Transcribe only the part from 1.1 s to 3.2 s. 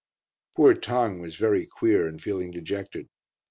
was very queer and feeling dejected.